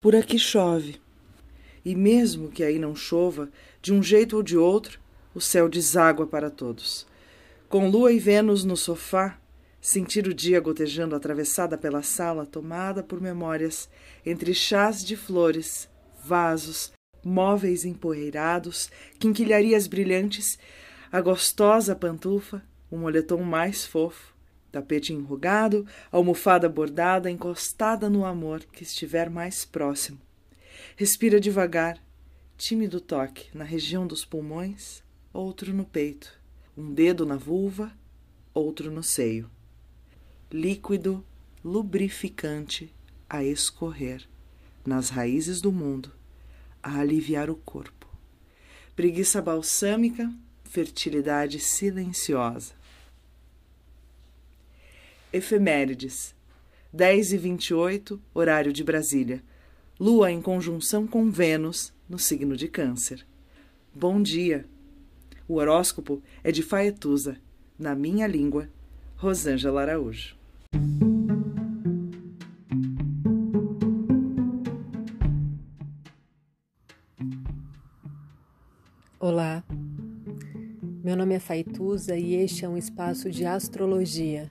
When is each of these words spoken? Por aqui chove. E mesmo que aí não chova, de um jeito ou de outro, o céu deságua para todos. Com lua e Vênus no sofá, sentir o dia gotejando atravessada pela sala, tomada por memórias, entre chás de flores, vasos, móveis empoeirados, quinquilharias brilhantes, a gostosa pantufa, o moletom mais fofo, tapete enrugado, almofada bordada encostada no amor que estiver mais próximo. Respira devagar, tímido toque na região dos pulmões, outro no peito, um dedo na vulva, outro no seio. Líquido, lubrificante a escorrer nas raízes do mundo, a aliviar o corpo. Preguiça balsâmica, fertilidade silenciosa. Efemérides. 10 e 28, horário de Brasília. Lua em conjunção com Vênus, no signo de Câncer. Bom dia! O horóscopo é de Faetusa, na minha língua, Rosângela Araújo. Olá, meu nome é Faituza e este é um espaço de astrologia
Por 0.00 0.14
aqui 0.14 0.38
chove. 0.38 1.00
E 1.84 1.92
mesmo 1.92 2.48
que 2.48 2.62
aí 2.62 2.78
não 2.78 2.94
chova, 2.94 3.50
de 3.82 3.92
um 3.92 4.00
jeito 4.00 4.36
ou 4.36 4.44
de 4.44 4.56
outro, 4.56 5.00
o 5.34 5.40
céu 5.40 5.68
deságua 5.68 6.24
para 6.24 6.50
todos. 6.50 7.04
Com 7.68 7.90
lua 7.90 8.12
e 8.12 8.18
Vênus 8.20 8.64
no 8.64 8.76
sofá, 8.76 9.40
sentir 9.80 10.28
o 10.28 10.34
dia 10.34 10.60
gotejando 10.60 11.16
atravessada 11.16 11.76
pela 11.76 12.00
sala, 12.00 12.46
tomada 12.46 13.02
por 13.02 13.20
memórias, 13.20 13.88
entre 14.24 14.54
chás 14.54 15.04
de 15.04 15.16
flores, 15.16 15.88
vasos, 16.24 16.92
móveis 17.24 17.84
empoeirados, 17.84 18.88
quinquilharias 19.18 19.88
brilhantes, 19.88 20.60
a 21.10 21.20
gostosa 21.20 21.96
pantufa, 21.96 22.62
o 22.88 22.96
moletom 22.96 23.42
mais 23.42 23.84
fofo, 23.84 24.32
tapete 24.70 25.12
enrugado, 25.12 25.86
almofada 26.10 26.68
bordada 26.68 27.30
encostada 27.30 28.08
no 28.08 28.24
amor 28.24 28.64
que 28.64 28.82
estiver 28.82 29.30
mais 29.30 29.64
próximo. 29.64 30.18
Respira 30.96 31.40
devagar, 31.40 32.02
tímido 32.56 33.00
toque 33.00 33.56
na 33.56 33.64
região 33.64 34.06
dos 34.06 34.24
pulmões, 34.24 35.02
outro 35.32 35.72
no 35.72 35.84
peito, 35.84 36.32
um 36.76 36.92
dedo 36.92 37.24
na 37.24 37.36
vulva, 37.36 37.92
outro 38.52 38.90
no 38.90 39.02
seio. 39.02 39.50
Líquido, 40.50 41.24
lubrificante 41.64 42.92
a 43.28 43.44
escorrer 43.44 44.26
nas 44.84 45.10
raízes 45.10 45.60
do 45.60 45.70
mundo, 45.70 46.10
a 46.82 46.98
aliviar 46.98 47.50
o 47.50 47.56
corpo. 47.56 48.08
Preguiça 48.96 49.42
balsâmica, 49.42 50.32
fertilidade 50.64 51.60
silenciosa. 51.60 52.72
Efemérides. 55.30 56.34
10 56.90 57.34
e 57.34 57.36
28, 57.36 58.18
horário 58.32 58.72
de 58.72 58.82
Brasília. 58.82 59.42
Lua 60.00 60.32
em 60.32 60.40
conjunção 60.40 61.06
com 61.06 61.30
Vênus, 61.30 61.92
no 62.08 62.18
signo 62.18 62.56
de 62.56 62.66
Câncer. 62.66 63.26
Bom 63.94 64.22
dia! 64.22 64.64
O 65.46 65.56
horóscopo 65.56 66.22
é 66.42 66.50
de 66.50 66.62
Faetusa, 66.62 67.36
na 67.78 67.94
minha 67.94 68.26
língua, 68.26 68.70
Rosângela 69.16 69.82
Araújo. 69.82 70.34
Olá, 79.20 79.62
meu 81.04 81.16
nome 81.16 81.34
é 81.34 81.38
Faituza 81.38 82.16
e 82.16 82.34
este 82.34 82.64
é 82.64 82.68
um 82.68 82.78
espaço 82.78 83.30
de 83.30 83.44
astrologia 83.44 84.50